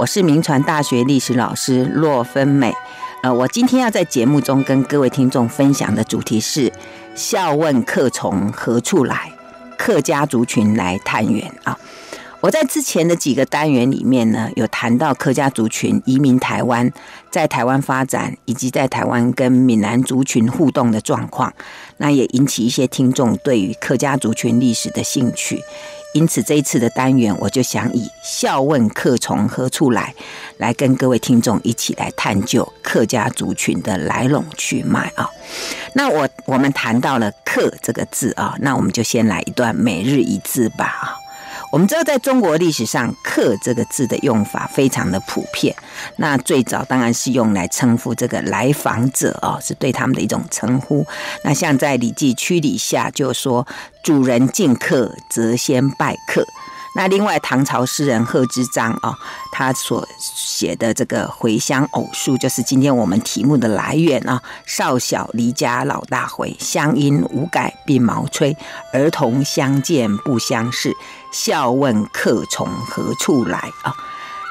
[0.00, 2.72] 我是铭传大学历史老师骆芬美。
[3.22, 6.72] 呃，我今天要在节目中跟各位听众分享的主题是
[7.14, 9.30] “笑问客从何处来，
[9.76, 11.78] 客家族群来探源”啊。
[12.40, 16.90] 我在之前的几个单元里面呢，有谈到客家族群移民台湾，
[17.30, 21.52] 在台湾发展，以及在台湾跟闽南族群互动的状况，
[21.98, 25.62] 那也引起一些听众对于客家族群历史的兴趣。
[26.12, 30.12] 因此，这一次的单元，我就想以“笑问客从何处来”
[30.58, 35.30] 来跟各位听众一起来探究客家族群的来龙去脉啊。
[35.94, 41.19] 那我我们谈到了“客”这个字啊，那我们就先来一段每日一字吧啊。
[41.70, 45.74] 我们知道，在中国历史上，“客”这个字的用法非常的普遍。
[46.16, 51.06] 那最早当然是用来称呼这个来访者哦，是对他们的一种称呼。
[51.44, 53.64] 那像在《礼记·曲礼下》就说
[54.02, 56.44] ：“主人敬客，则先拜客。”
[56.96, 59.16] 那另外，唐朝诗人贺知章啊，
[59.52, 64.42] 他所写的这个《回乡偶书》，就是今天我们题目的来源啊。
[64.66, 68.56] 少小离家老大回，乡音无改鬓毛衰。
[68.92, 70.92] 儿童相见不相识，
[71.30, 73.94] 笑问客从何处来啊。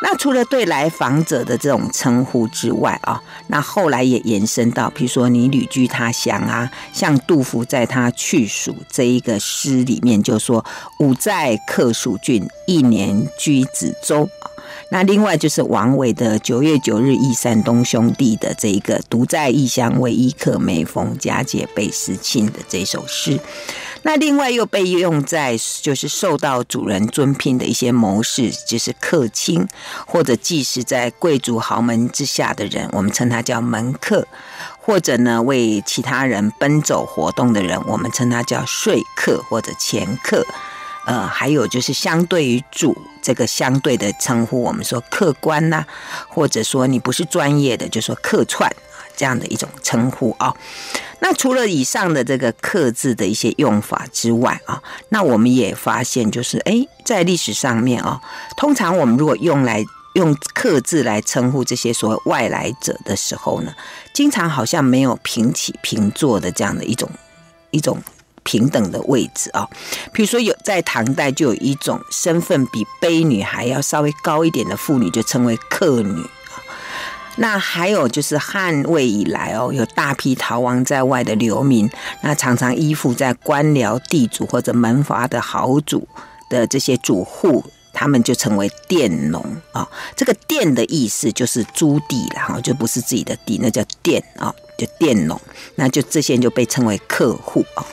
[0.02, 10.63] 那除了对来访者的这种称呼之外啊，那后来也延伸到，比如说你旅居他乡啊，像杜甫在他去蜀这一个诗里面就说
[11.00, 14.30] ：“吾在客蜀郡，一年居梓州。”
[14.92, 23.40] 那另外就是王维的九月九日忆山东兄弟的这一个“独在异乡为异客，每逢佳节倍思亲”的这首诗。
[24.02, 29.68] 那另外又被用在就是受到主人尊聘的一些谋士，就是客卿，
[30.08, 34.28] 或者即使在贵族豪门之下的人，我们称他叫门客，
[34.80, 40.44] 或者呢为其他人奔走活动的人，我们称他叫说客或者前客。
[41.06, 45.86] 呃，还有就是相对于主这个相对的称呼，我们说客官呐、
[46.28, 50.53] 或者说你不是专业的，就说客串啊这样的一种称呼啊。
[51.22, 58.22] 那除了以上的这个“客”字的一些用法之外啊，那我们也发现，就是哎，在历史上面啊，
[58.56, 63.75] 通常我们如果用来用“客”字来称呼这些所谓外来者的时候呢，
[64.13, 67.09] 经常好像没有平起平坐的这样的一种
[67.72, 68.01] 一种
[68.50, 69.70] 平等的位置啊。
[70.12, 76.58] 比如说有在唐代就有一种身份比卑女还要稍微高一点的妇女，就称为客女啊。
[77.36, 81.88] 那还有就是汉魏以来哦，有大批逃亡在外的流民，
[82.22, 86.08] 那常常依附在官僚地主或者门阀的豪主
[86.50, 89.88] 的这些主户，他们就称为佃农啊。
[90.16, 95.40] 这个佃的意思就是租地了哈，就不是自己的地，那叫佃啊，就佃农。
[95.76, 97.86] 那就这些人就被称为客户啊。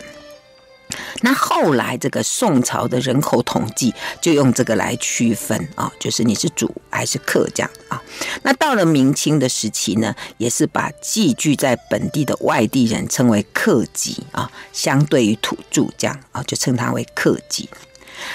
[1.22, 8.00] 那后来这个宋朝的人口统计就用这个来区分啊，就是你是主还是客这样啊。
[8.42, 17.68] 那到了明清的时期呢，也是把寄居在本地的外地人称为客籍啊，相对于土著这样啊，就称它为客籍。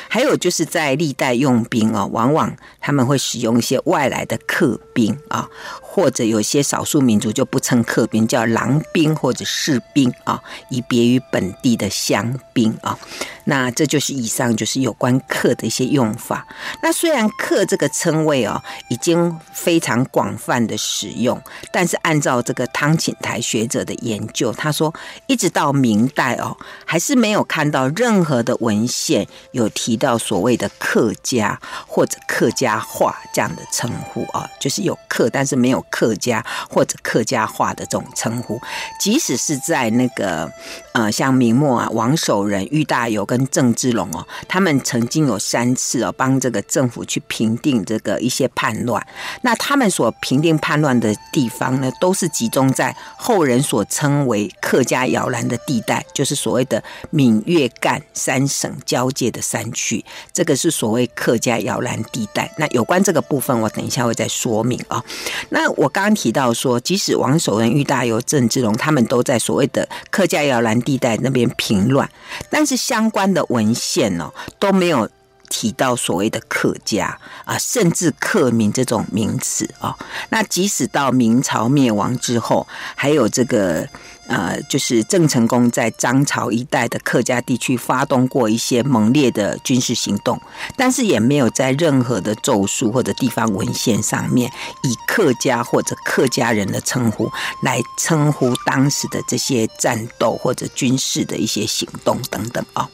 [0.07, 5.47] 还有就是在历代用兵啊，往往他们会使用一些外来的客兵啊，
[5.81, 12.97] 或者有些少数民族就不称客兵，叫郎兵或者士兵啊，以别于本地的乡兵啊。
[13.45, 16.47] 那这就是以上就是有关“客”的一些用法。
[16.83, 21.41] 那虽然“客”这个称谓哦，已经非常广泛的使用，
[21.71, 24.93] 但是按照这个汤寝台学者的研究，他说
[25.27, 26.55] 一直到明代哦，
[26.85, 38.59] 还是没有看到任何的文献有提到所谓的客家或者客家话这样的称呼啊，就是有客，但是没有客家或者客家话的这种称呼。
[38.99, 40.51] 即使是在那个
[40.93, 49.01] 呃，像明末啊，王守仁、俞大猷跟郑芝龙哦，他们曾经有三次哦，帮这个政府去平定这个一些叛乱。
[49.41, 60.03] 那他们所平定叛乱的地方呢，都是集中在后人所称为客家摇篮的地带，就是所谓的闽粤赣三省交界的山区。
[60.33, 62.53] 这个是所谓客家摇篮地带。
[62.57, 65.01] 那有关这个部分，我等一下会再说明啊。
[65.49, 72.09] 那我刚刚提到说，即使王守仁、俞大猷、郑芝龙他们都在所谓的客家摇篮地带那边平乱，
[72.49, 73.21] 但是相关。
[73.31, 74.29] 的文献呢
[74.59, 75.09] 都没有
[75.47, 79.95] 提到所谓的客家啊，甚至客民这种名词啊。
[80.29, 83.87] 那即使到明朝灭亡之后，还有这个
[84.31, 90.41] 呃，就是郑成功在张潮一带的客家地区发动过一些猛烈的军事行动，
[90.77, 94.49] 但是也没有在任何的奏书或者地方文献上面
[94.83, 97.29] 以客家或者客家人的称呼
[97.61, 102.89] 来称呼当时的这些战斗或者军事的一些行动等等啊。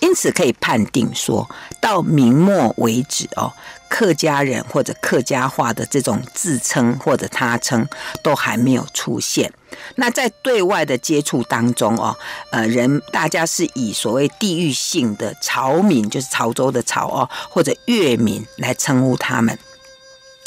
[0.00, 1.48] 因此可以判定说，
[1.80, 3.52] 到明末为止哦，
[3.94, 7.86] 客家人或者客家话的这种自称或者他称
[8.24, 9.52] 都还没有出现。
[9.94, 12.16] 那在对外的接触当中哦，
[12.50, 19.56] 呃，人大家是以所谓地域性的潮民，就是潮州的潮哦，或者粤民来称呼他们。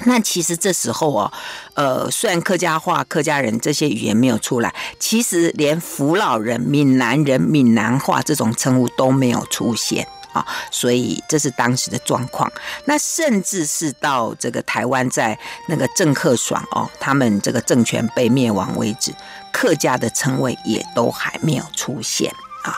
[0.04, 1.32] 那其实这时候哦，
[1.76, 10.06] 呃，虽然客家话、客家人这些语言没有出来，其实连福佬人、闽南人、闽南话这种称呼都没有出现
[10.38, 12.51] 啊，所以这是当时的状况。
[12.86, 15.38] 那甚至是到这个台湾，在
[15.68, 19.13] 那个郑克爽哦，他们这个政权被灭亡为止，
[19.51, 22.31] 客家的称谓也都还没有出现
[22.63, 22.78] 啊。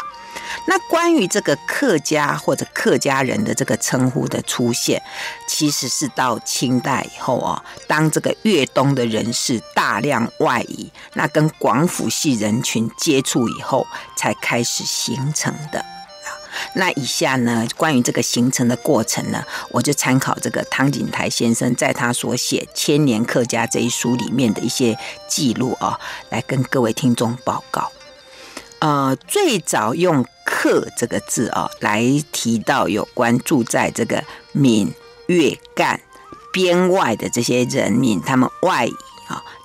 [0.68, 5.02] 那关于这个客家或者客家人的这个称呼的出现，
[5.48, 13.86] 其实是到清代以后啊，当这个粤东的人士大量外移，那跟广府系人群接触以后，
[14.16, 15.84] 才开始形成的。
[16.76, 24.98] 那以下呢，关于这个形成的过程呢，我就参考这个汤景台先生在他所写《千年客家》这一书里面的一些
[25.28, 26.00] 记录啊，
[26.30, 27.92] 来跟各位听众报告。
[28.80, 34.24] 呃，最早用“客”这个字啊，来提到有关住在这个
[34.54, 34.94] 闽
[35.28, 36.00] 粤赣
[36.54, 38.88] 边外的这些人民，他们外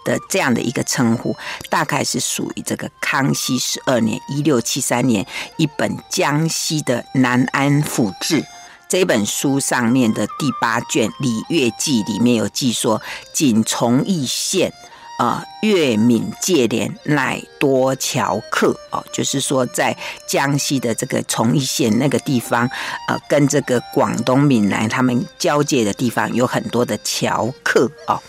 [0.04, 1.36] 的这样的一个称呼，
[1.68, 8.42] 大概是属于这个康熙十二年（一六七三年）一本江西的《南安府志》
[8.88, 13.02] 这本书上面的第八卷《礼乐记》里面有记说，
[13.32, 14.72] 仅从义县。
[15.16, 19.96] 啊，粤闽界连乃多侨客哦，就是说在
[20.26, 22.68] 江西的这个崇义县那个地方，
[23.06, 28.20] 呃，跟这个广东闽南他们交界的地方有很多的侨客哦。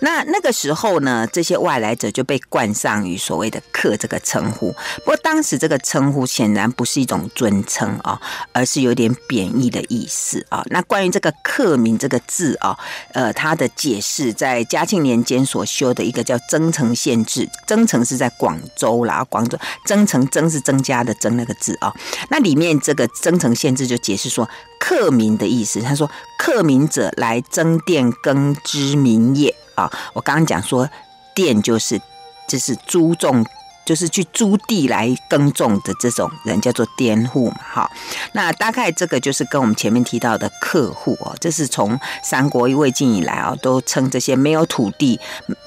[0.00, 4.72] 那那个时候呢，这些外来者就被冠上于所谓的“客”这个称呼。
[5.04, 8.18] 不过当时这个称呼显然不是一种尊称啊，
[8.54, 10.64] 而是有点贬义的意思啊。
[10.70, 12.78] 那关于这个“客名”这个字啊，
[13.12, 16.24] 呃，它的解释在嘉庆年间所修的一个。
[16.30, 21.96] 叫增城县志，增城是在广州啦，广州增城增是增加的增那个字啊、哦。
[22.30, 24.48] 那里面这个增城县志就解释说，
[24.78, 25.80] 克民的意思。
[25.80, 30.88] 他说，克民者来增佃耕织民业啊、我刚刚讲说，
[31.34, 32.00] 佃就是
[32.48, 33.44] 就是租种。
[33.90, 37.90] 就是去租地来耕种的这种人叫做佃户嘛，哈，
[38.34, 45.18] 那大概这个就是跟我们前面提到的客户哦，这是从三国魏晋以来啊，都称这些没有土地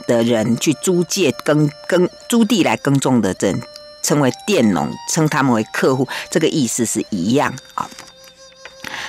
[0.07, 3.61] 的人去租借耕耕租地来耕种的人
[4.01, 7.89] 称为佃农，称他们为客户，这个意思是一样啊。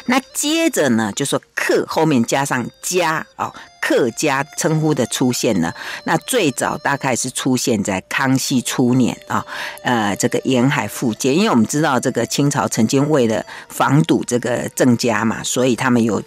[0.06, 3.54] 那接着呢，就说客后面加上家哦。
[3.86, 5.70] 客家称呼的出现呢，
[6.04, 9.44] 那最早大概是出现在康熙初年啊，
[9.82, 16.22] 呃，这个沿海附近，因为我们知道这个清朝曾经为了防堵这个郑家嘛，所以他们有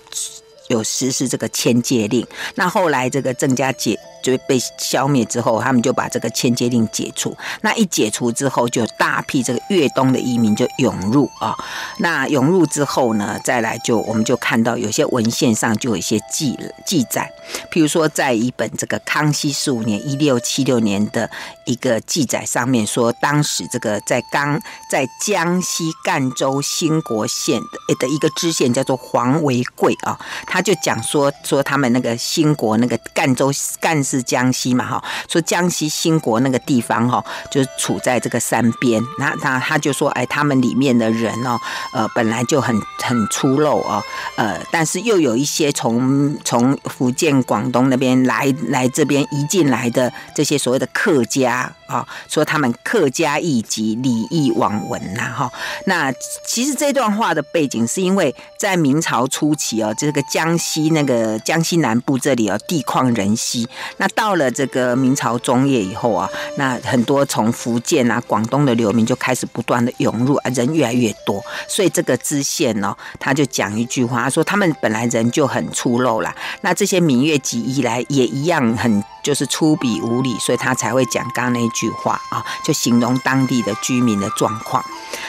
[0.68, 2.24] 有实施这个迁界令。
[2.54, 4.00] 那后来这个郑家解。
[4.22, 7.36] 就被消灭之后，他们就把这个迁界令解除。
[7.62, 11.56] 那一解除之后，就大批这个粤东的移民就涌入啊。
[12.00, 17.32] 那涌入之后呢，再来就我们就看到有些文献上就有一些记记载，
[17.72, 21.30] 譬如说在一本这个康熙十五年（一六七六年）的
[21.66, 34.28] 一个记载上面说，当时这个在刚在江西赣州兴国县的的一个知县叫做黄维贵啊，他就讲说说他们那个兴国那个赣州赣是。
[34.28, 39.02] 江西嘛，哈，说江西兴国那个地方，哈，就处在这个山边。
[39.18, 41.58] 那那他就说，哎，他们里面的人哦，
[41.94, 44.04] 呃，本来就很很粗陋哦，
[44.36, 55.50] 呃，但是又有一些从从福建、广东那边来来这边移进来的这些所谓的客家啊，说他们客家异籍，礼义罔闻呐，哈。
[55.86, 56.12] 那
[56.46, 63.66] 其实这段话的背景是因为在明朝初期哦，这个江西那个江西南部这里哦，地旷人稀，
[63.96, 64.06] 那。
[64.18, 84.82] 到了这个明朝中叶以后啊，那很多从福建啊、广东的流民就开始不断的涌入，人越来越多，所以这个知县呢，他就讲一句话，他说他们本来人就很粗陋啦，那这些明月籍移来也一样很就是粗鄙无礼，所以他才会讲刚刚那句话啊，就形容当地的居民的状况。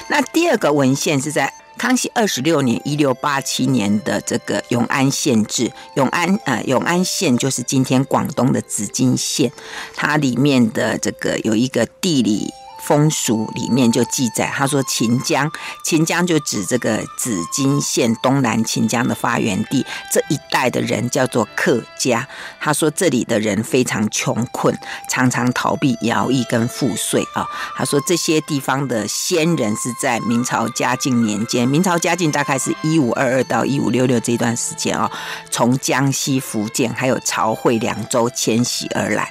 [0.08, 1.52] 那第二个文献是在。
[1.78, 9.52] 康熙二十六年（一六八七年）的这个永安县志，永安呃永安县就是今天广东的紫金县，
[9.94, 12.52] 它里面的这个有一个地理
[12.88, 15.52] 风俗里面就记载，他说秦江，
[15.84, 22.26] 秦江就指这个紫金县东南秦江的发源地，这一带的人叫做客家。
[22.58, 24.74] 他说这里的人非常穷困，
[25.10, 27.46] 常常逃避徭役跟赋税啊。
[27.76, 35.12] 他说这些地方的先人是在明朝嘉靖年间，明朝嘉靖大概是一五二二到一五六六这段时间啊，
[35.50, 39.30] 从江西、福建还有潮会两州迁徙而来。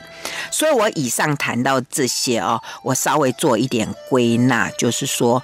[0.51, 5.43] 所以我以上谈到这些哦，我稍微做一点归纳，就是说，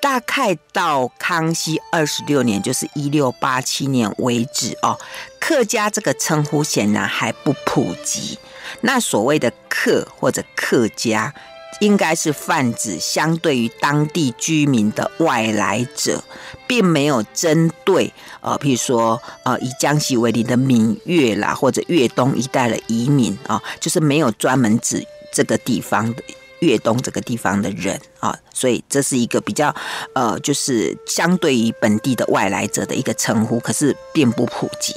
[0.00, 4.98] 大概到康熙二十六年，就是一六八七年为止哦，
[5.40, 8.38] 客家这个称呼显然还不普及。
[8.82, 11.34] 那所谓的客或者客家。
[11.80, 16.22] 应该是泛指相对于当地居民的外来者，
[16.66, 26.22] 并没有针对呃，譬如说呃，以江西为例的闽粤啦，或者粤东一带的移民啊、就是没有专门指这个地方的
[26.60, 29.72] 粤东这个地方的人啊、所以这是一个比较
[30.14, 34.94] 呃，就是相对于本地的外来者的一个称呼，可是并不普及。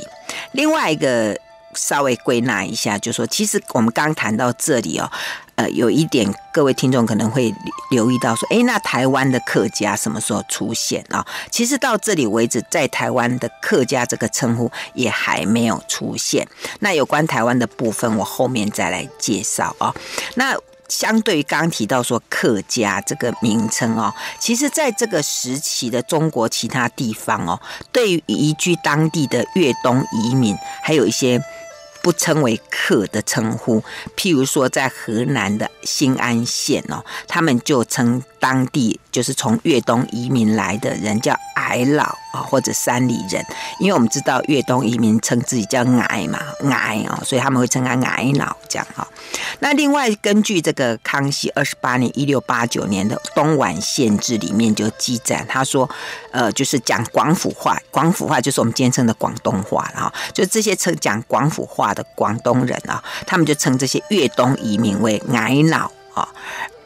[0.53, 1.37] 另外一个。
[1.73, 5.09] 稍微归纳一下，就说其实我们刚谈到这里哦，
[5.55, 7.53] 呃，有一点各位听众可能会
[7.89, 11.25] 留意到说，诶，那台湾的客家什么时候出现啊？
[11.49, 16.47] 其实到这里为止，在台湾的客家这个称呼也还没有出现。
[16.79, 19.93] 那有关台湾的部分，我后面再来介绍啊。
[20.35, 20.55] 那
[20.89, 27.57] 相对于刚刚提到说客家这个名称哦，其实在这个时期的中国其他地方哦，
[27.93, 31.41] 对于移居当地的粤东移民，还有一些。
[32.01, 33.83] 不称为客的称呼，
[34.15, 43.45] 譬如说在河南的新安县哦，他们就称当地就是从粤东移民来的人叫矮佬啊，或者山里人，
[43.79, 49.07] 因为我们知道粤东移民称自己叫矮嘛，矮哦，所以他们会称他矮佬这样哈。
[49.59, 55.89] 那另外根据这个康熙二十八年（一六八九年）的《东莞县志》里面就记载，他说，
[56.31, 66.27] 呃，就是讲广府话，广府话就是我们今天称的广东话了哈，就这些称讲广府话的广东人啊，他们就称这些粤东移民为矮佬啊。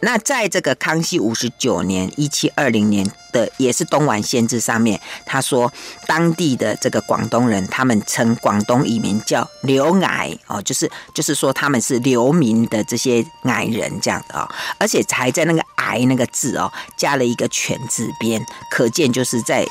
[0.06, 5.74] 那在这个康熙五十九年（一七二零年）的也是《东莞县志》上面，他说
[6.06, 14.48] 当地的这个广东人，他们称广东移民叫流矮哦，就是就是说他们是流民的这些矮人这样的哦，
[14.78, 19.66] 而且还在那个矮那个字哦加了一个犬字边，可见就是在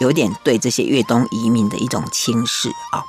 [0.00, 3.04] 有点对这些粤东移民的一种轻视啊。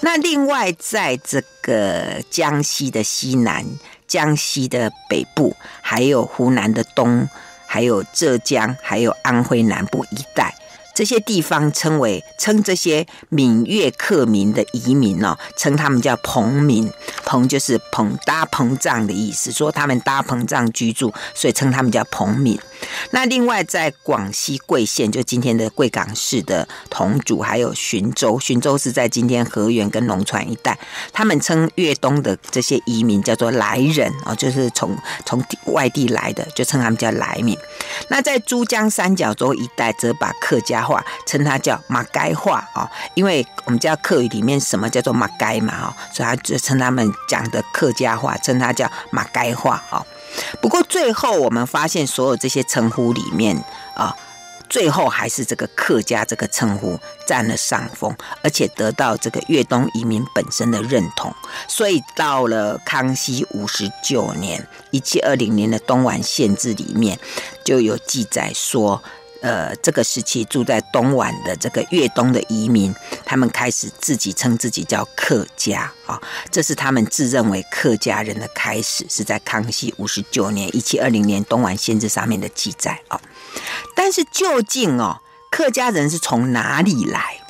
[0.00, 3.64] 那另外在这个江西的西南。
[4.06, 7.28] 江西的北部，还有湖南的东，
[7.66, 10.54] 还有浙江，还有安徽南部一带。
[10.96, 16.90] 这些地方称为称这些闽粤客民的移民哦，称他们叫棚民，
[17.26, 22.58] 棚就是棚搭棚帐的意思，说他们搭棚帐居住，所以称他们叫棚民。
[23.10, 30.78] 那另外在广西桂县，就今天的贵港市的同组，还有浔州，浔州是在今天河源跟龙川一带，
[31.12, 37.54] 他们称粤东的这些移民叫做来人哦，就是从从外地来的，就称他们叫来民。
[38.08, 50.04] 那在珠江三角洲一带，则把客家话称它叫马该话啊，因为我们知道客语里面什么叫做马该嘛啊，所以他就称他们讲的客家话，称它叫马该话啊。
[50.60, 53.56] 不过最后我们发现，所有这些称呼里面
[53.94, 54.14] 啊，
[54.68, 61.34] 最后还是这个客家这个称呼占了上风，而且得到这个粤东移民本身的认同。
[61.66, 67.18] 所以到了康熙五十九年（一七二零年）的《东莞县志》里面
[67.64, 69.02] 就有记载说。
[69.42, 72.92] 呃，这个时期住在东莞的这个粤东的移民，
[73.24, 83.20] 他们开始自己称自己叫客家啊、哦，这是他们自认为客家人的开始，是在康熙五十九年（一七二零年）东莞县志上面的记载啊、哦。
[83.94, 87.40] 但是究竟哦，客家人是从哪里来？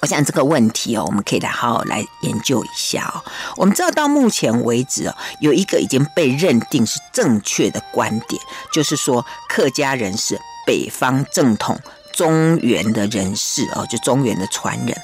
[0.00, 3.22] 我想这个问题哦，我们可以来好好来研究一下哦。
[3.56, 8.40] 我们知道到目前为止哦，有一个已经被认定是正确的观点，
[8.72, 10.40] 就是说客家人是。
[10.68, 11.80] 北方正统
[12.12, 14.94] 中原的人士哦，就中原的传人。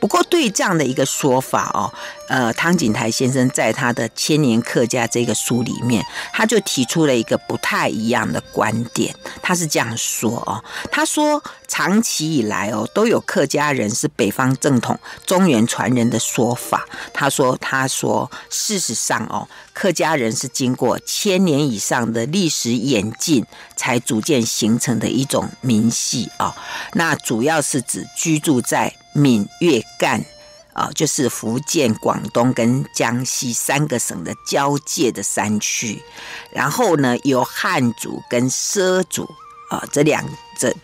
[0.00, 1.92] 不过，对这样的一个说法哦，
[2.28, 9.14] 呃，汤景台先生在他的《千年客家》这个书里面，他就提出了一个不太一样的观点。
[9.42, 16.86] 他是这样说哦，他说，长期以来哦，都有客家人是北方正统中原传人的说法。
[17.12, 23.44] 他说，他说，事实上哦，客家人是经过千年以上的历史演进，
[23.76, 26.54] 才逐渐形成的一种民系哦。
[26.92, 28.94] 那主要是指居住在。
[29.16, 30.22] 闽粤赣，
[30.72, 36.02] 啊，就是福建、广东跟江西三个省的交界的山区。
[36.52, 39.28] 然后呢，由汉族跟畲族
[39.70, 40.24] 啊这两
[40.58, 40.74] 这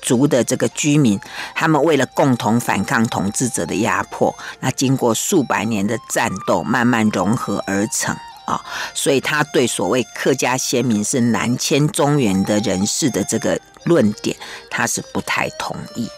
[0.00, 1.20] 族的这个居民，
[1.54, 8.16] 他们为了共同反抗统治者的压迫，那经过数百年的战斗，慢慢融合而成。
[8.46, 8.64] 啊，
[8.94, 14.36] 所以他对所谓客家先民是南迁中原的人士的这个论点，
[14.70, 16.08] 他是不太同意。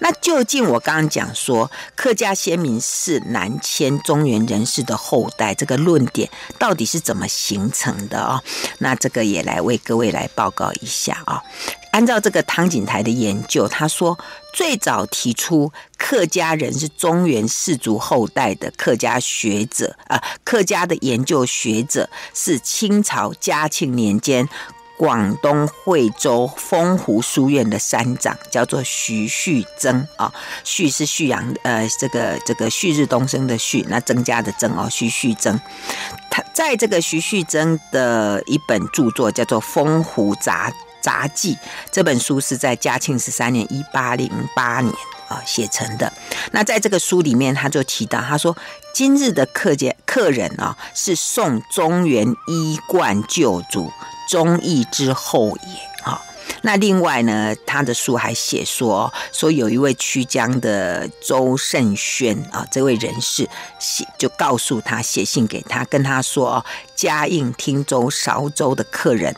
[0.00, 6.28] 那究竟我刚刚讲说客家先民是南迁中原人士的后代，这个论点
[6.58, 8.42] 到底是怎么形成的啊？
[8.78, 11.42] 那这个也来为各位来报告一下啊。
[11.90, 14.16] 按照这个汤景台的研究，他说
[14.52, 24.48] 最早提出客家人是中原氏族后代的客家学者，呃，客家的研究学者是清朝嘉庆年间
[24.98, 30.30] 广东惠州丰湖书院的山长，叫做徐旭增啊，
[30.64, 35.58] 旭是旭阳，呃，这个这个旭日东升的旭，那增加的增哦，徐旭增，
[36.28, 40.70] 他在这个徐旭增的一本著作叫做《丰湖杂》。
[41.00, 41.56] 杂记
[41.92, 44.92] 这本书是在嘉庆十三年（一八零八年）
[45.30, 46.12] 啊写成的。
[46.50, 48.54] 那在这个书里面，他就提到，他说
[48.92, 53.92] ：“今日的客家客人啊，是宋中原衣冠旧族
[54.28, 55.80] 忠义之后也。”
[56.62, 66.64] 那另外呢，他的书还写说，说有一位曲江的周胜轩啊，这位人士写就告诉他，写信给他，跟他说哦，
[66.96, 69.34] 嘉应、汀州、韶州的客人，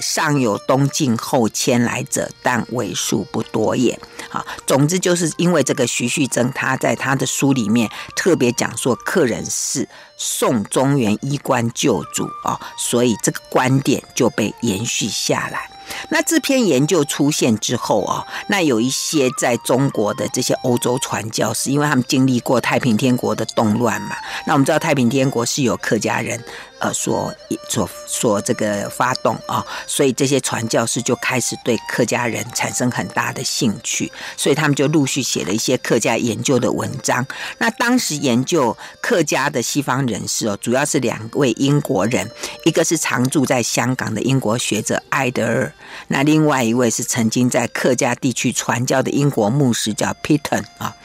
[0.00, 3.98] 尚有东晋后迁来者，但为数不多也。
[4.30, 15.68] 啊，总之就是因为这个徐旭增，他在他的书里面特别讲说，客人是宋中原衣冠旧族啊，所以这个观点就被延续下来。
[16.08, 26.42] 那这篇研究出现之后啊，那有一些在中国的这些欧洲传教士，因为他们经历过太平天国的动乱嘛，那我们知道太平天国是有客家人。
[26.82, 27.32] 呃，所
[27.68, 37.24] 所所这个发动啊，所以这些传教士就开始对客家人产生很大的兴趣，所以他们就陆续写了一些客家研究的文章。
[37.58, 42.28] 那当时研究客家的西方人士哦，主要是两位英国人，
[42.64, 45.72] 一个是常住在香港的英国学者艾德尔，
[46.08, 50.96] 那另外一位是曾经在客家地区传教的英国牧师叫 Pitton 啊。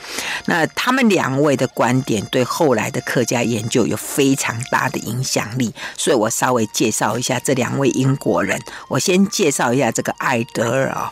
[0.46, 5.67] 那他们两位的观点对后来的客家研究有非常大的影响力。
[5.96, 8.60] 所以我稍微介绍一下这两位英国人。
[8.88, 11.12] 我先介绍一下这个艾德尔啊，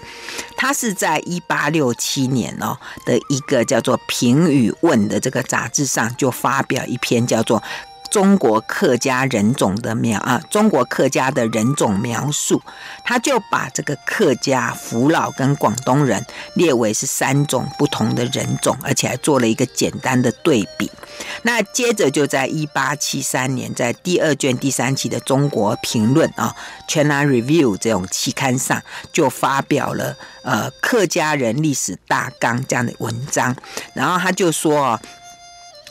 [0.55, 7.61] 他是在一八六七年哦的一个叫做《评语问》的这个杂志上就发表一篇叫做。
[8.15, 12.61] 中国客家人种的描啊，中国客家的人种描述，
[13.03, 20.89] 他就把这个客家、福佬跟广东人列为是三种不同的人种，而且还做了一个简单的对比。
[21.41, 26.55] 那接着就在一八七三年，在第二卷第三期的《中国评论》啊，
[26.89, 33.53] 《China Review》这种期刊上，就发表了呃客家人历史大纲这样的文章，
[33.93, 34.97] 然后他就说。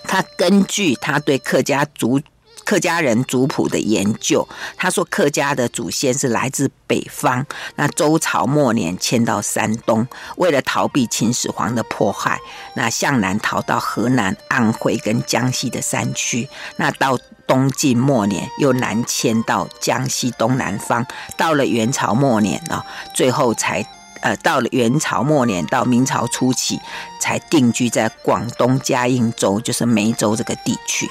[0.06, 2.20] 他根据他对客家族、
[2.64, 12.38] 客家人族谱的研究，他说客家的祖先是来自北方，那周朝末年迁到山东，为了逃避秦始皇的迫害，
[12.74, 21.04] 那向南逃到河南、安徽跟江西的山区，那到东晋末年又南迁到江西东南方，
[21.36, 23.84] 到了元朝末年呢，最后才。
[24.24, 26.80] 呃，到了元朝末年到明朝初期，
[27.20, 31.06] 才定居在广东嘉应州，就是梅州这个地区。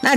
[0.00, 0.12] 那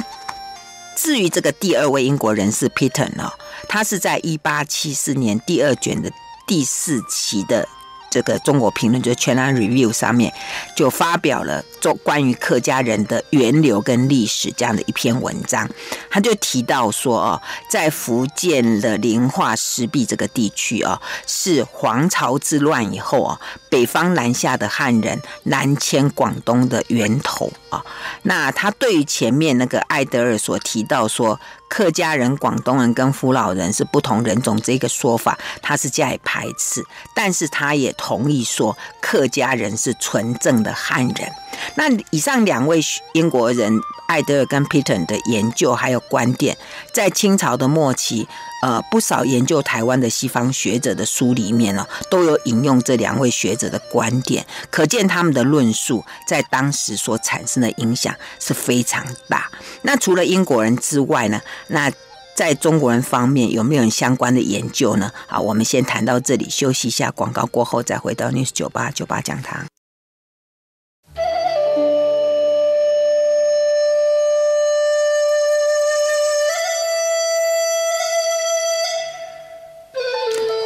[0.95, 3.32] 至于这个第二位英国人士 Peter 呢，
[3.69, 6.12] 他是在一八七四年第二卷的
[6.47, 7.69] 第四期的。
[8.12, 10.32] 这个中国评论就是《全兰 Review》上面
[10.76, 15.67] 就发表了中关于客家人的源流跟历史这样的一篇文章，
[16.10, 27.84] 他就提到说哦，在福建的灵化石壁这个地区哦，是黄巢之乱以后啊，北方南下的汉人南迁广东的源头啊。
[28.24, 31.39] 那他对于前面那个艾德尔所提到说。
[31.71, 36.84] 客家人、广东人跟福老人是不同人种，这个说法他是加以排斥，
[37.15, 41.31] 但是他也同意说客家人是纯正的汉人。
[41.75, 42.81] 那以上两位
[43.13, 43.79] 英国人
[44.10, 46.57] 艾德尔跟 Peter 的研究还有观点，
[46.93, 48.27] 在清朝的末期。
[48.62, 59.50] 呃，不少研究台湾的西方学者的书里面呢，都有引用这两位学者的观点，可见他们的论述在当时所产生的影响是非常大。
[59.82, 61.91] 那除了英国人之外呢，那
[62.36, 65.12] 在中国人方面有没有相关的研究呢？
[65.28, 69.65] 好，我们先谈到这里，休息一下，广告过后再回到 News 九八九八讲堂。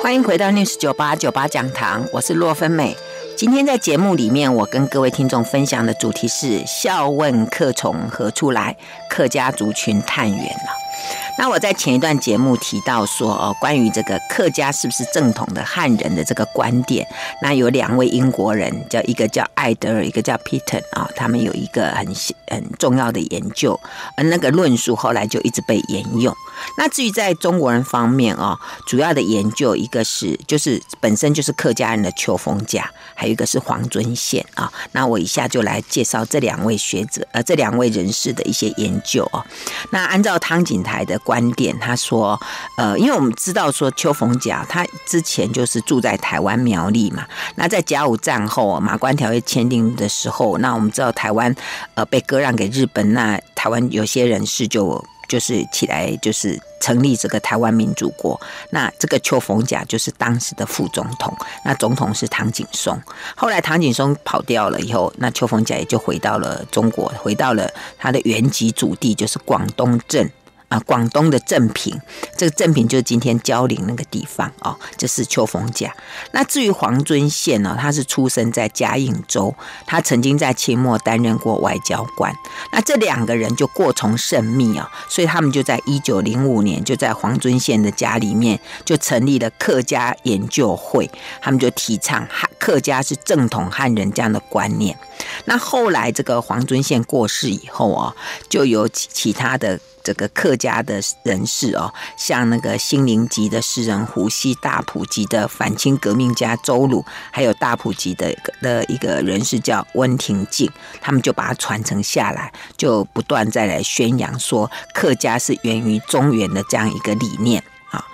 [0.05, 2.95] 欢迎回到 News 九八九八讲堂，我是洛芬美。
[3.35, 8.77] 今天在节目里面，我跟各位听众分享的主题是“笑问客从何处来，
[9.09, 11.24] 客家族群探源”了。
[11.37, 17.05] 那我在前一段节目提到说，哦，关于这个客家是不是正统的汉人的这个观点，
[17.41, 22.07] 那有两位英国人，叫一个叫艾德尔，一个叫 Peter 啊，他们有一个很
[22.47, 23.79] 很重要的研究，
[24.15, 26.33] 而那个论述后来就一直被沿用。
[26.77, 34.71] 那至于在中国人方面啊，主要的研究一个是就是本身就是客家人的秋风甲，还有一个是黄遵宪啊。
[34.93, 39.45] 那我以下就来介绍这两位学者呃这两位人士的一些研究哦。
[39.91, 42.39] 那按照汤景台的观点，他说，
[42.77, 51.53] 呃，因为我们知道说邱逢甲他之前就是住在台湾苗栗嘛，那在甲午战后马关条约签订的时候，那我们知道台湾
[51.95, 62.95] 呃被割让给日本，那台湾有些人士就就是起来就是成立这个台湾民主国，那这个邱逢甲就是当时的副总统，那总统是唐景崧，
[63.35, 70.31] 后来唐景崧跑掉了以后，那邱逢甲也就回到了中国，回到了他的原籍祖地，就是广东镇。
[70.67, 71.99] 啊，广东的镇平，
[72.35, 75.93] 这个镇平就是今天蕉岭那个地方哦，这是邱逢甲。
[76.31, 79.53] 那至于黄遵宪呢，他是出生在嘉应州，
[79.85, 82.33] 他曾经在清末担任过外交官。
[82.71, 91.09] 那这两个人就过从甚密啊，所以他们就在一九零五年就在黄遵宪的家里面就成立了客家研究会，
[91.41, 94.97] 他们就提倡汉客家是正统汉人这样的观念。
[95.45, 98.15] 那后来这个黄遵宪过世以后啊，
[98.49, 99.79] 就有其其他的。
[100.05, 118.05] 这个客家的人士哦，像那个新林籍的诗人胡锡，大埔籍的反清革命家周鲁，还有大埔籍的的一个人士叫温庭敬，他们就把它传承下来，就不断再来宣扬说客家是源于中原的这样一个理念啊。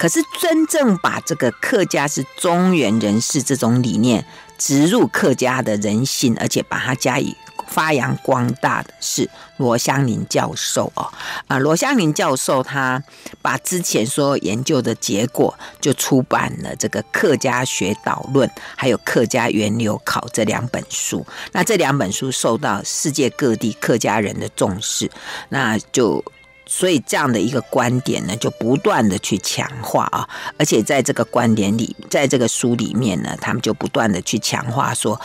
[0.00, 4.26] 可是真正把这个客家是中原人士这种理念
[4.58, 11.12] 植入客家的人心，而且把它加以发扬光大的是罗香林教授哦，
[11.48, 13.02] 啊，罗香林教授他
[13.42, 21.26] 把之前所有研究的结果就出版了这个《客家学导论》还有《客家源流考》这两本书。
[21.52, 25.10] 那这两本书受到世界各地客家人的重视，
[25.48, 26.24] 那就
[26.66, 35.20] 所以这样的一个观点呢，就不断的去强化啊，而且在这个观点里，在这个书里面呢，他们就不断的去强化说。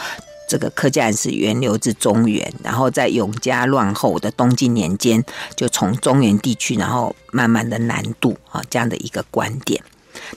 [0.51, 5.23] 这个客家人是源流自中原，然后在永嘉乱后的东晋年间，
[5.55, 9.81] 就从中原地区，然后慢慢的南渡啊，这样的一个观点。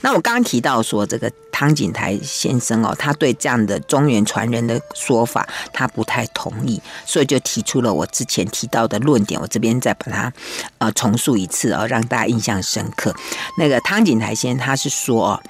[0.03, 9.41] 那我刚刚提到说，这个汤景台先生哦，他对这样的中原传人的说法，他不太同意，所以就提出了我之前提到的论点。
[9.41, 10.33] 我这边再把它
[10.79, 13.13] 呃重述一次哦，让大家印象深刻。
[13.59, 15.43] 那个汤景台先生他是说哦。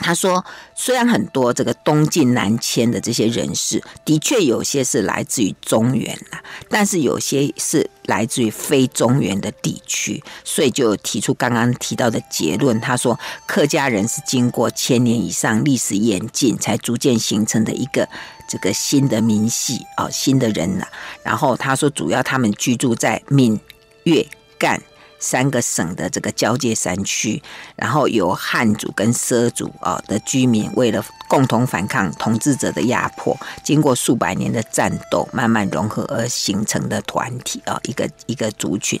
[0.00, 12.80] 他说：“虽然很多这个东晋南迁的这些人士，的确有些是来自于中原啊，但是有些是来自于非中原的地区，所以就提出刚刚提到的结论。
[12.80, 18.08] 他说，客家人是经过千年以上历史演进，才逐渐形成的一个
[18.48, 20.86] 这个新的民系啊，新的人呐。
[21.24, 23.60] 然后他说，主要他们居住在闽、
[24.04, 24.26] 粤、
[24.58, 24.80] 赣。”
[25.18, 27.42] 三个省的这个交界山区，
[27.76, 39.00] 然后有汉族跟畲族啊的居民，为了共同反抗统治者的压迫，经过数百年的战斗，慢慢融合而形成的团体啊，一个一个族群。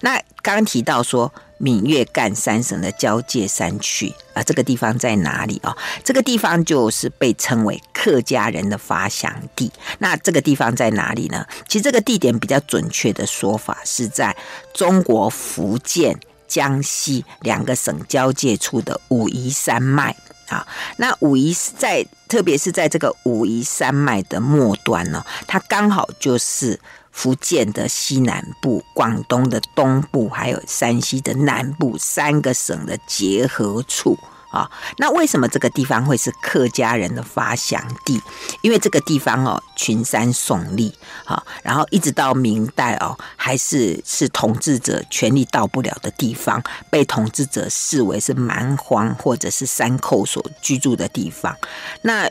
[0.00, 0.20] 那
[0.54, 1.32] 刚提到说。
[1.58, 5.74] 闽粤赣三省的交界山区啊，这个地方在哪里啊？
[6.04, 9.72] 这个地方就是被称为客家人的发祥地。
[10.00, 11.46] 那这个地方在哪里呢？
[11.66, 14.36] 其实这个地点比较准确的说法是在
[14.74, 20.14] 中国福建、江西两个省交界处的武夷山脉
[20.50, 20.68] 啊。
[20.98, 26.78] 那武夷是在，特别是在这个武夷山脉的末端呢，它刚好就是。
[27.16, 34.18] 福建的西南部、广东的东部，还有山西的南部三个省的结合处
[34.50, 34.70] 啊。
[34.98, 38.20] 那为什么这个地方会是客家人的发祥地？
[38.60, 51.56] 因为这个地方哦，群山耸立，好，然后一直到明代哦，还是是统治者权力到不了的地方，被统治者视为是蛮荒或者是山寇所居住的地方。
[52.02, 52.28] 那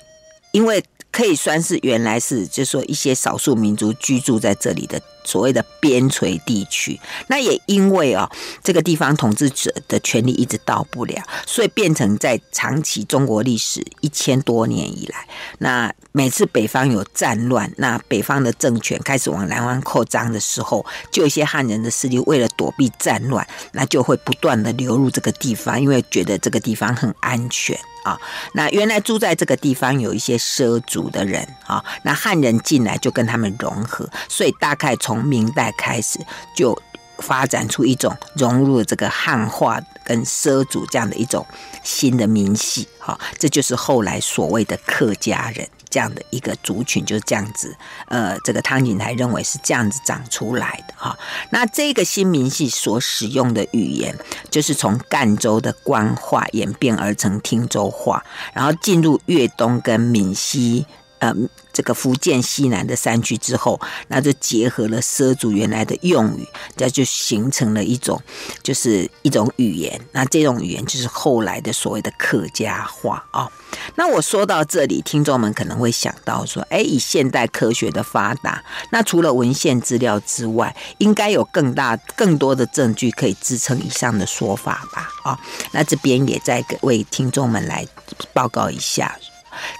[0.51, 0.81] 因为
[1.15, 6.99] 可以算是原来是，就说一些少数民族居住在这里的所谓的边陲地区。
[7.27, 8.29] 那也因为啊，
[8.63, 27.77] 这个地方统治者的权力一直到不了，所以变成在长期中国历史一千多年以来，那每次北方有战乱，那北方的政权开始往南方扩张的时候，就一些汉人的势力为了躲避战乱，那就会不断的流入这个地方，因为觉得这个地方很安全。
[28.05, 28.15] 啊，
[28.53, 36.19] 那原来住在这个地方有一些畲族的人啊，那汉人进来就跟他们融合，所以大概从从明代开始
[36.53, 36.77] 就
[37.19, 41.45] 发展出一种融入了这个汉化跟畲族这样的一种
[41.83, 45.65] 新的民系，哈，这就是后来所谓的客家人。
[45.87, 47.73] 这样的一个族群就是这样子，
[48.09, 51.17] 呃，这个汤景台认为是这样子长出来的哈。
[51.51, 54.13] 那这个新民系所使用的语言，
[54.51, 60.85] 就是从赣州的官话演变而成汀州话，然后进入粤东跟闽西，
[61.19, 61.33] 呃。
[61.75, 68.21] 这个福建西南的山区之后，那就结合了畲族原来的用语，这就形成了一种，
[68.63, 69.99] 就是一种语言。
[70.13, 73.51] 那这种语言就是后来的所谓的客家话啊、哦。
[73.95, 85.09] 那我说到这里，听众们可能会想到说，哎，以现代科学的发达，那除了文献资料之外，应该有更大、更多的证据可以支撑以上的说法吧？
[85.25, 85.39] 啊、哦，
[85.73, 87.85] 那这边也再为听众们来
[88.33, 89.13] 报告一下。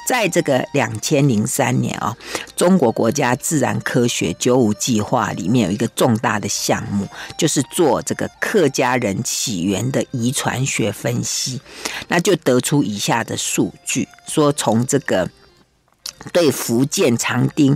[0.06, 2.16] 在这个两千零三年啊，
[2.56, 11.60] 中国国家自然科学九五计划里面有一个重大的项目，就是做这个客家人起源的遗传学分析，
[12.08, 15.30] 那就得出以下的数据，说从这个
[16.32, 17.76] 对福建长汀。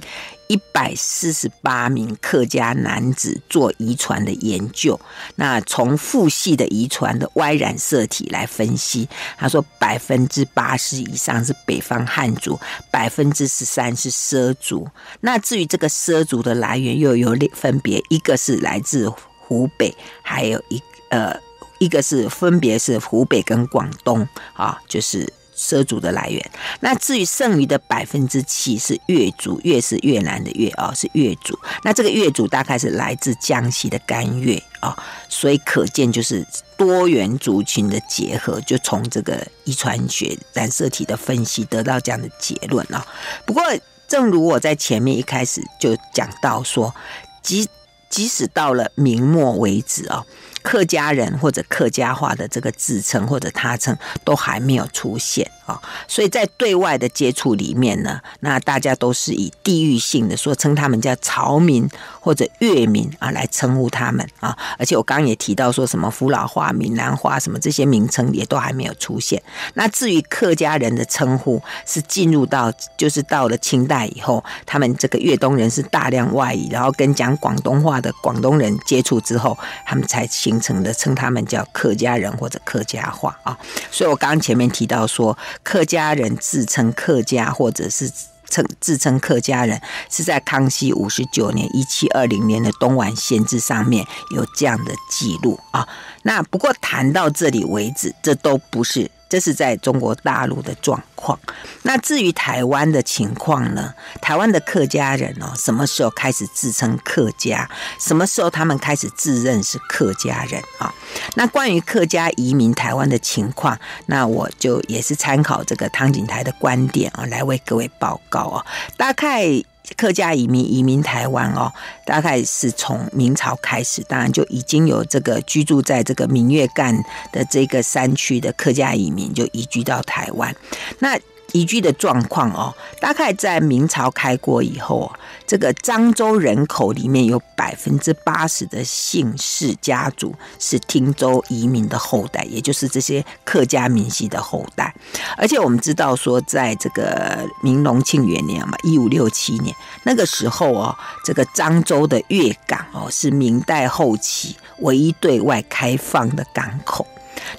[0.50, 5.00] 一百四十八名客家男子做遗传的研究，
[5.36, 9.08] 那从父系的遗传的 Y 染色体来分析，
[9.38, 12.60] 他说百分之八十以上是北方汉族，
[12.90, 14.88] 百分之十三是畲族。
[15.22, 20.82] 那至于这个畲族的来源，又有分别，一个是来自湖北，还有一
[21.12, 21.40] 呃
[21.78, 25.32] 一个是分别是湖北跟广东啊，就是。
[25.60, 31.60] 畲族的来源，那至于剩余的百分之七是越族，越是越南的越哦，是越族。
[31.84, 43.06] 那这个越族大概是来自江西的甘越啊，所以可见就是多元族群的结合，就从这个遗传学染色体的分析得到这样的结论啊。
[43.46, 43.62] 不过，
[44.08, 46.96] 正如我在前面一开始就讲到说，
[47.44, 47.68] 即
[48.10, 50.26] 即使到了明末为止啊。
[50.62, 61.88] 客家人或者客家话的这个自称或者他称都还没有出现啊，所以在对外的接触里面呢，那大家都是以地域性的说称他们叫潮民
[62.20, 69.42] 或者粤民啊来称呼他们啊，而且我刚刚也提到说什么福佬话、闽南话什么这些名称也都还没有出现。
[69.76, 83.56] 那至于客家人的称呼是进入到就是到了清代以后，他们这个粤东人是大量外移，然后跟讲广东话的广东人接触之后，他们才形成的称他们叫客家人或者客家话啊，
[83.92, 88.12] 所以我刚刚前面提到说，客家人自称客家或者是
[88.50, 95.88] 称自称客家人，是在康熙五十九年（一七二零年）的东莞县志上面有这样的记录啊。
[96.24, 99.12] 那不过谈到这里为止，这都不是。
[99.30, 101.40] 这是在中国大陆的状况。
[101.84, 103.94] 那至于台湾的情况呢？
[104.22, 107.70] 台湾的客家人哦，什么时候开始自称客家？
[108.00, 110.94] 什么时候他们开始自认是客家人啊？
[111.36, 118.66] 那关于客家移民台湾的情况，那我就也是参考这个汤景台的观点啊，来为各位报告啊，
[118.98, 119.64] 大概。
[119.98, 121.72] 客家移民移民台湾哦，
[122.06, 126.96] 大概是从明朝开始，当然就已经有这个居住在这个明月干
[127.32, 130.56] 的这个山区的客家移民就移居到台湾。
[131.00, 131.20] 那
[131.52, 135.12] 移居的状况哦，大概在明朝开国以后，
[135.48, 144.94] 这个漳州人口里面有百分之八十的姓氏家族是汀州移民的后代，也就是这些客家民系的后代。
[145.38, 157.06] 而且我们知道说，在这个明隆庆元年嘛，一五六七年那个时候哦，这个漳州的粤港哦，是明代后期唯一对外开放的港口。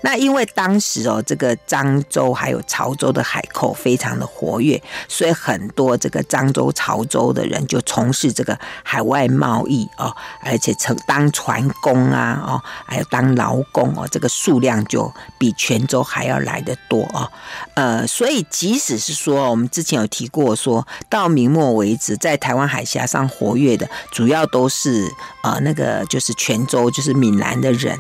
[0.03, 17.31] 那因为当时哦，这个漳州还有潮州的海口非常的活跃，所以很多这个漳州、潮州的人就从事这个海外贸易哦，而且成当船工啊哦，还有当劳工哦，这个数量就比泉州还要来得多哦。
[17.75, 25.11] 呃，所以即使是说我们之前有提过说，说到明末为止，在台湾海峡上活跃的主要都是
[25.43, 27.99] 呃那个就是泉州，就是闽南的人。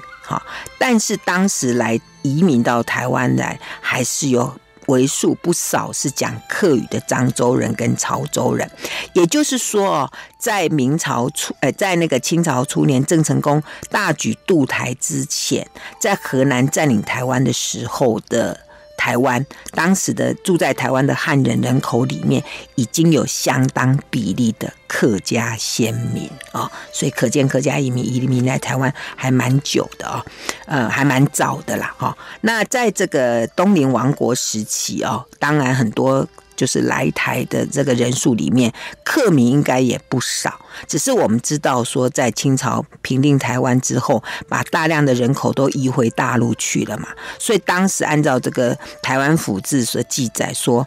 [0.78, 4.54] 但是当时来移民到台湾来，还是有
[4.86, 8.70] 为数不少是讲客语的漳州人跟潮州人。
[9.14, 15.66] 也就是说，在明朝初，呃，在那个清朝初年，郑成功大举渡台之前，
[16.00, 18.66] 在河南占领台湾的时候的。
[19.00, 30.22] 台湾当时的住在台湾的汉人人口里面，已经有相当比例的客家先民啊、所以可见客家移民移民来台湾还蛮久的啊，
[30.66, 36.28] 呃，还蛮早的啦哈、那在这个东宁王国时期哦，当然很多。
[36.60, 38.70] 就是来台的这个人数里面，
[39.02, 40.60] 客民应该也不少。
[40.86, 47.08] 只是我们知道说，在清朝平定台湾之后，把大量的人口都移回大陆去了嘛。
[47.38, 50.86] 所以当时按照这个《台湾府志》所记载说，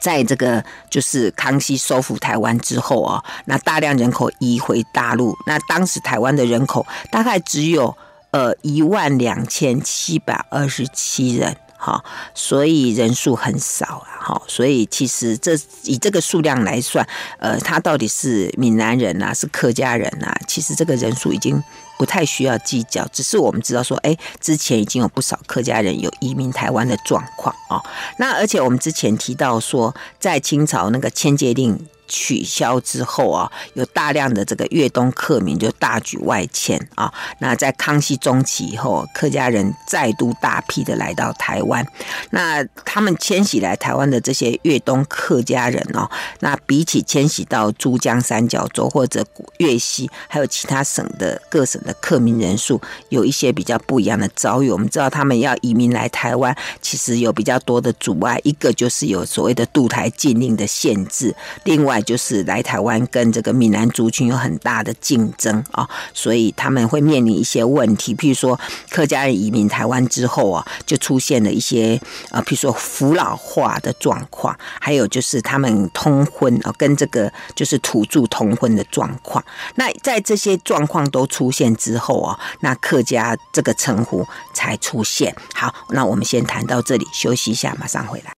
[0.00, 7.96] 在这个就是康熙收复台湾之后啊，那大量人口移回大陆，那当时台湾的人口大概只有
[8.32, 11.56] 呃一万两千七百二十七人。
[11.80, 14.18] 好，所以人数很少啊。
[14.20, 15.52] 好，所以其实这
[15.84, 17.06] 以这个数量来算，
[17.38, 20.36] 呃，他到底是闽南人啊，是客家人啊？
[20.46, 21.62] 其实这个人数已经
[21.96, 27.80] 不太需要计较，只是我们知道说，哎，之前已经有不少客家人有移民台湾的状况啊。
[28.18, 31.86] 那而且我们之前提到说，在清朝那个迁界令。
[32.08, 37.12] 取消之后啊，有大量的这个粤东客民就大举外迁啊。
[37.38, 41.86] 那在康熙中期以后，客家人再度大批的来到台湾。
[42.30, 49.24] 那他们迁徙来台湾的这些粤东客家人哦，那比起迁徙到珠江三角洲或者
[49.58, 54.70] 粤西，还有其他省的各省的客民人数，有一些比较不一样的遭遇。
[54.70, 61.97] 我们知道他们要移民来台湾，其实有比较多的阻碍，一个就是有所谓的渡台禁令的限制，另外。
[62.02, 68.58] 就是来台湾跟这个闽南族群有很大的竞争啊，所以他们会面临一些问题，譬如说
[68.90, 79.44] 客家人移民台湾之后啊，就出现了一些啊，譬如说扶老化的状况，还有就是他们通婚啊，跟这个就是土著通婚的状况。
[79.74, 85.34] 那在这些状况都出现之后啊，那客家这个称呼才出现。
[85.54, 88.37] 好，那我们先谈到这里，休息一下，马上回来。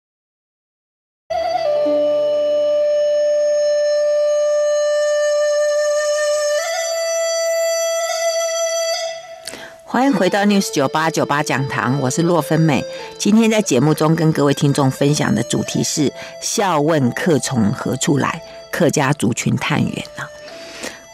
[9.92, 12.84] 欢迎回到 News 九八九八讲堂，我是洛芬美。
[13.18, 20.30] 今天在节目中跟各位听众分享的主题是“笑问客从何处来”，客家族群探源啊。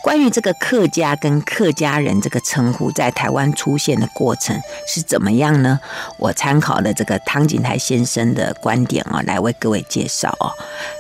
[0.03, 5.81] 关于这个客家跟客家人这个称呼在台湾出现的过程是怎么样呢？
[6.19, 10.53] 我参考了这个汤景台先生的观点啊，来为各位介绍哦。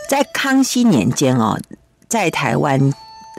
[0.08, 1.60] 在康熙年间哦，
[2.08, 2.94] 在台湾。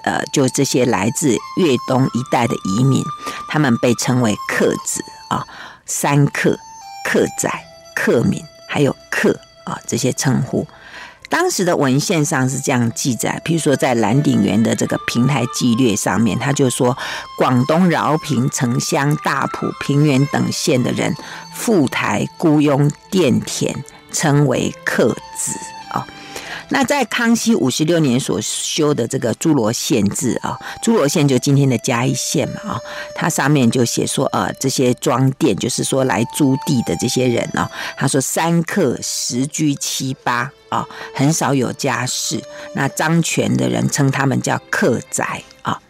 [0.08, 3.04] 呃，就这些来自粤东一带的移民，
[3.50, 5.46] 他们被称为客子啊、
[5.86, 6.58] 山客、
[7.04, 7.52] 客仔、
[7.94, 10.66] 客民，还有客啊这些称呼。
[11.28, 16.98] 当时的文献上是这样记载，譬如说在兰鼎元的这个《平台纪略》上面，他就说，
[17.38, 21.14] 广东饶平、城乡、大埔、平原等县的人
[21.54, 25.52] 赴台雇佣佃田，称为客子。
[26.70, 32.80] 那在康熙五十六年所修的这个《诸罗县志》啊，诸罗县就今天的嘉义县嘛啊，
[33.16, 42.42] 它上面就写说，呃，这些庄店就是说来租地的这些人啊，他说三客十居七八啊，很少有家室。
[42.74, 45.82] 那张权的人称他们叫客宅啊。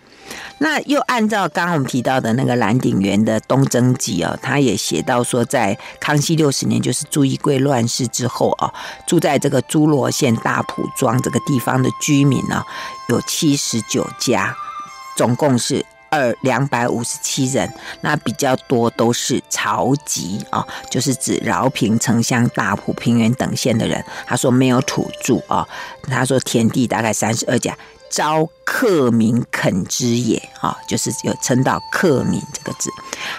[0.59, 8.73] 那又按照刚刚我们提到的那个蓝鼎元的《东征记》哦，他也写到说，在康熙六十年，就是朱一贵乱世之后啊，
[9.05, 12.63] 住在这个诸罗县大埔庄这个地方的居民呢，
[13.09, 14.55] 有七十九家，
[15.15, 17.71] 总共是二两百五十七人。
[18.01, 24.03] 那比较多都是潮籍啊，就是指饶平、城乡、大埔、平原等县的人。
[24.25, 25.67] 他说没有土著啊，
[26.09, 27.77] 他说田地大概三十二甲。
[28.09, 32.89] 招克民垦之也啊，就是有称到克民这个字。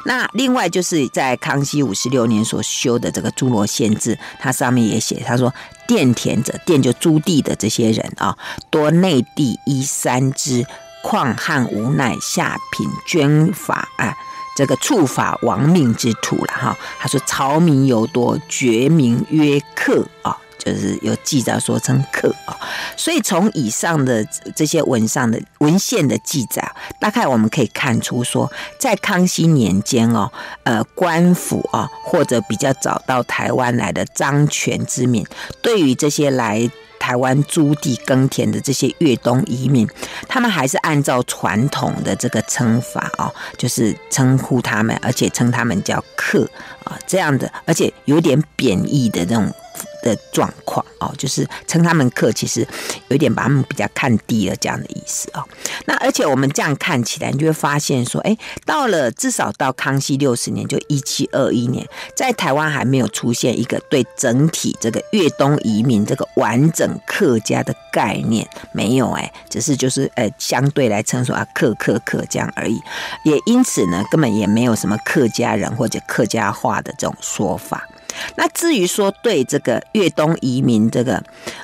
[0.04, 5.52] 那另外就是在康熙五十六年所修的这个《诸罗县志》，它上面也写，他说
[5.87, 8.37] 佃田者，佃就租地的这些人啊，
[8.70, 10.66] 多内地一三之
[11.04, 14.14] 旷汉无奈下品捐法啊，
[14.57, 16.76] 这个触法亡命之徒了哈。
[16.98, 20.37] 他说朝民尤多，绝名曰客啊。
[20.72, 22.57] 就是有记载说称客啊，
[22.96, 30.31] 所以从以上的这些文上的文献的记载，大概我们可以看出说，在康熙年间哦，
[30.64, 35.26] 呃，官府啊，或者比较早到台湾来的漳泉之民，
[35.62, 39.88] 对于这些来台湾租地耕田的这些越冬移民，
[40.26, 46.48] 他们还是按照传统的这个称法哦，就是称呼他们，而且称他们叫客
[46.88, 49.53] 啊这样的，而且有点贬义的这种。
[50.01, 52.66] 的状况哦，就是称他们客，其实
[53.09, 55.45] 有点把他们比较看低了这样的意思哦。
[55.86, 61.84] 那而且我们这样看起来，你就会发现说，哎，到了至少到康熙六十年，就一七二一年，
[62.14, 72.80] 在台湾还没有出现一个对整体这个越东移民这个完整客家的概念，没有哎，只是就是呃相对来称说啊客客客这样而已。
[73.24, 77.89] 也因此呢，根本也没有什么客家人或者客家话的这种说法。
[78.37, 81.22] 那至于说对这个越东移民这个，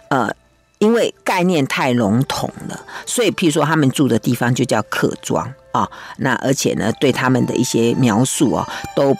[0.08, 0.30] 呃，
[0.78, 5.88] 因为概念太笼统了，所以譬如说他们住的地方就叫客庄啊、
[6.18, 9.16] 那而且呢，对他们的一些描述哦，都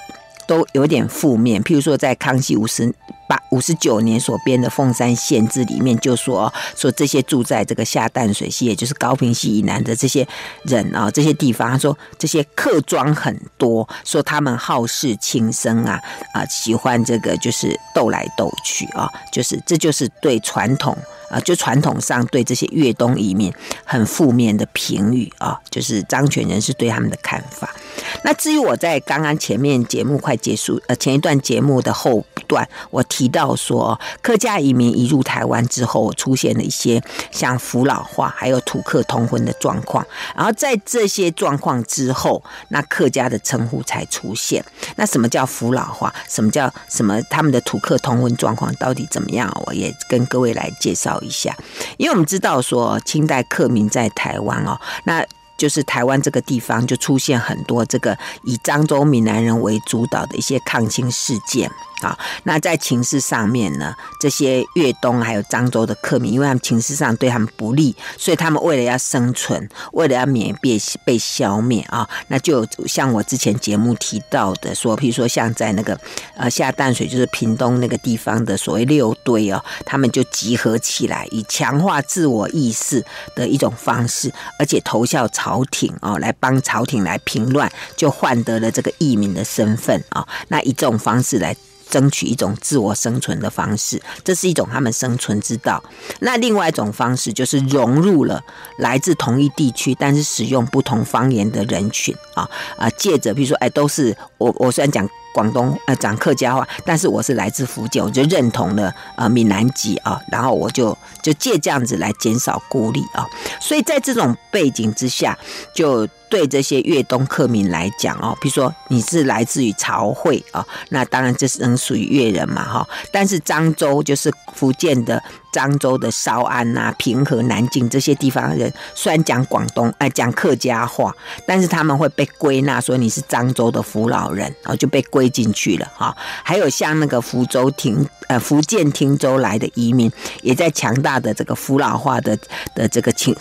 [0.46, 1.62] 都有点负面。
[1.62, 2.94] 譬如说在康熙五十。
[3.28, 10.26] 八五十九年所编的《凤山县志》里面就说说这些住在这个下淡水溪，也就是高屏溪以南的这些
[10.64, 16.00] 人啊，这些地方，他说这些客庄很多，说他们好事轻生啊
[16.32, 20.96] 啊，喜欢这个就是斗来斗去啊，就是这就是对传统。
[21.30, 23.52] 啊，就传统上对这些越东移民
[23.82, 27.74] 很负面的评语啊，就是张全人是对他们的看法。
[28.22, 37.00] 那至于我在刚刚前面节目快结束，呃，前一段节目的后段，我提到说，客家移民移入台湾之后，出现了一些
[37.30, 40.04] 像扶老化，还有土客通婚的状况。
[40.34, 44.64] 然后在这些状况之后，那客家的称呼才出现。
[44.96, 46.12] 那什么叫扶老化？
[46.28, 47.22] 什么叫什么？
[47.30, 49.48] 他们的土客通婚状况到底怎么样？
[49.66, 51.56] 我也跟各位来介绍一下。
[51.98, 55.24] 因为我们知道说，清代客民在台湾哦，那。
[55.56, 61.70] 就是台湾这个地方就出现很多这个以漳州闽南人为主导的一些抗清事件。
[62.04, 75.98] 啊，那在情势上面呢，这些越东还有漳州的客民，因为他们情势上对他们不利，所以他们为了要生存，为了要免被被消灭啊，那就像我之前节目提到的说，譬如说像在那个
[76.36, 83.02] 呃下淡水，就是屏东那个地方的所谓六堆哦，他们就集合起来，以强化自我意识
[83.34, 91.56] 的一种方式，而且投效朝廷哦，来帮朝廷来平乱，就换得了这个义民的身份啊，那以这种方式来。
[91.88, 95.82] 争取一种自我生存的方式，这是一种他们生存之道。
[96.20, 98.42] 那另外一种方式就是融入了
[98.78, 113.26] 来自同一地区，但是使用不同方言的人群啊啊，借着比如说，哎，都是我我虽然讲广东呃讲客家话，但是我是来自福建，我就认同了呃闽南籍啊，然后我就就借这样子来减少孤立啊。
[113.60, 115.38] 所以在这种背景之下，
[115.74, 116.06] 就。
[116.30, 122.88] 对这些粤东客民来讲哦，比如说你是来自于潮会啊，那当然这是能属于粤人嘛哈。
[123.12, 125.22] 但是漳州就是福建的
[125.54, 131.14] 漳州的韶安呐、平和、南靖这些地方人，虽然讲广东哎讲客家话，
[131.46, 136.14] 但是他们会被归纳说你是漳州的扶老人，然后就被归进去了哈。
[136.42, 140.10] 还有像那个福州汀呃福建汀州来的移民，
[140.42, 142.36] 也在强大的这个扶老化的
[142.74, 143.34] 的这个情。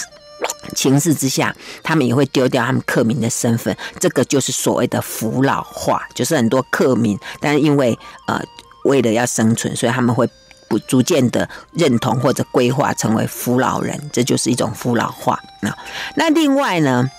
[0.76, 7.98] 情势之下，他们也会丢掉他们客民的身份，这个就是所谓的扶老化，就是很多客民，但是因为
[8.28, 8.42] 呃
[8.84, 10.28] 为了要生存，所以他们会
[10.80, 15.40] 逐渐的认同或者规划成为扶老人，这就是一种扶老化。
[15.62, 15.76] 那
[16.16, 17.10] 那另外呢？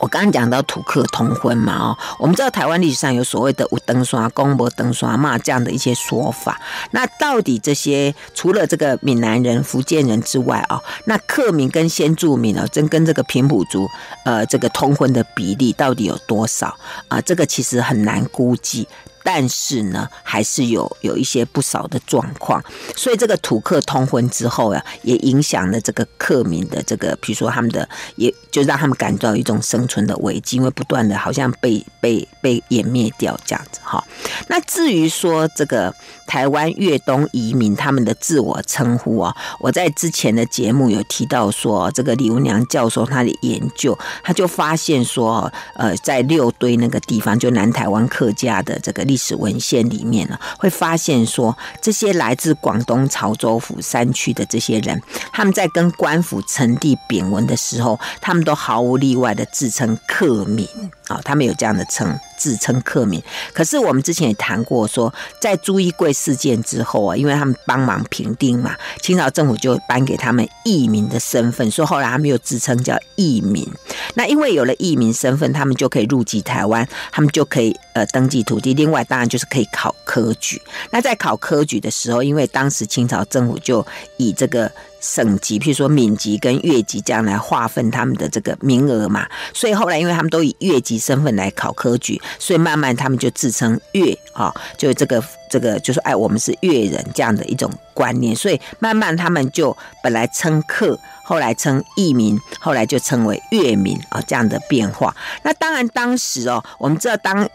[0.00, 6.60] 我刚刚讲到土客通婚嘛，哦，我们知道台湾历史上有所谓的五登山公、无长山妈这样的一些说法。
[6.90, 13.88] 那到底这些除了这个闽南人、福建人之外啊，那客民跟先住民啊，真跟这个平埔族
[14.24, 16.76] 呃这个通婚的比例到底有多少
[17.08, 17.20] 啊？
[17.20, 18.86] 这个其实很难估计。
[19.26, 22.62] 但是呢，还是有有一些不少的状况，
[22.94, 34.04] 所以这个土客通婚之后呀，也影响了这个客民的这个，比如说他们的，也就让他们感到一种生存的危机，因为不断的好像被被被湮灭掉这样子哈。
[34.48, 35.94] 那至于说这个
[36.26, 49.13] 台湾越冬移民他们的自我称呼啊，我在之前的节目有提到说，这个李文良教授他的研究，他就发现说，呃，在六堆那个地方，就南台湾客家的这个。
[49.14, 55.00] 历史文献里面呢，会发现说，这些来自广东潮州府山区的这些人，
[55.32, 60.66] 他们在跟官府呈递禀文的时候，他们都毫无例外的自称客民。
[61.14, 63.22] 啊，他们有这样的称自称客名。
[63.52, 73.66] 可是我们之前也谈过说，在朱一贵事件之后啊，因为他们帮忙平定嘛，清朝政府就颁给他们义民的身份，所以后来他们又自称叫义民。
[74.14, 78.74] 那因为有了义民身份，他们就可以入籍台湾，他们就可以呃登记土地。
[78.74, 80.60] 另外，当然就是可以考科举。
[80.90, 83.86] 那在考科举的时候，因为当时清朝政府就
[84.16, 84.70] 以这个。
[85.04, 105.14] 省级，譬如说闽籍跟粤籍这样来划分他们的这个名额嘛，所以后来因为他们都以粤籍身份来考科举，所以慢慢他们就自称粤啊，就这个这个就是哎，我们是粤人这样的一种观念，所以慢慢他们就本来称客，后来称义民，后来就称为粤民啊这样的变化。
[105.42, 107.46] 那当然当时哦，我们知道当。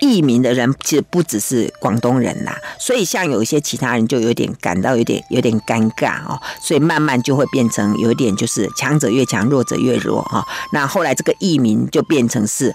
[0.00, 10.46] 义民的人其实不只是广东人呐，所以像有一些其他人就有点感到有点有点尴尬哦，所以慢慢就会变成有点就是强者越强，弱者越弱哈。
[10.72, 12.74] 那后来这个义民就变成是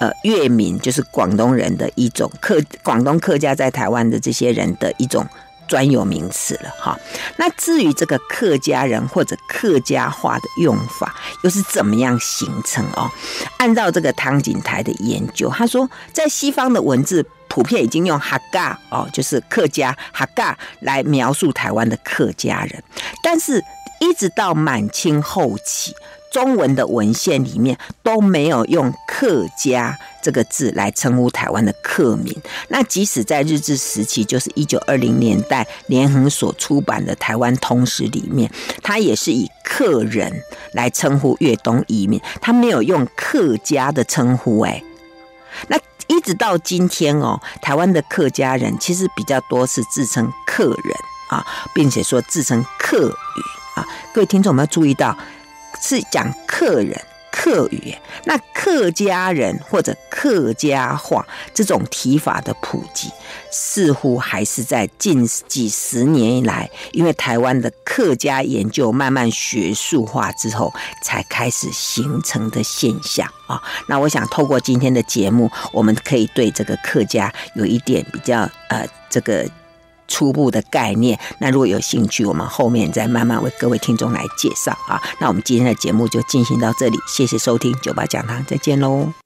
[0.00, 5.26] 呃粤民，就是广东人的一种客，广东客家在台湾的这些人的一种。
[5.68, 6.98] 专有名词了哈，
[7.36, 13.10] 那至于这个客家人或者客家话的用法又是怎么样形成哦？
[13.58, 22.82] 按照这个汤景台的研究，他说在西方的文字普遍已经用哈嘎哦，就是客家哈嘎来描述台湾的客家人，
[23.22, 23.62] 但是
[24.00, 25.94] 一直到满清后期。
[26.34, 32.36] 中文的文献里面都没有用“客家”这个字来称呼台湾的客民。
[32.66, 38.50] 那即使在日治时期，就是一九二零年代联合所出版的《台湾通史》里面，
[38.82, 40.42] 它也是以“客人”
[40.74, 44.58] 来称呼粤东移民，它没有用“客家”的称呼。
[44.62, 44.82] 哎，
[45.68, 45.76] 那
[46.08, 50.96] 一直到今天哦，台湾的客家人其实比较多是自称客人
[51.28, 53.42] 啊，并且说自称客语
[53.76, 53.86] 啊。
[54.12, 55.16] 各位听众，有没有注意到？
[55.86, 56.98] 是讲客人、
[57.30, 63.10] 客语，那客家人或者客家话这种提法的普及，
[63.52, 70.72] 似乎还是在近几十年以来，因为台湾的客家研究慢慢学术化之后，
[71.02, 73.62] 才开始形成的现象啊。
[73.86, 79.46] 那我想透过今天的节目，我们可以对这个客家有一点比较呃这个。
[80.06, 85.00] 初步的概念，那如果有兴趣，我们后面再慢慢为各位听众来介绍啊。
[85.18, 89.14] 那我们今天的节目就进行到这里，谢谢收听九八讲堂，再见喽。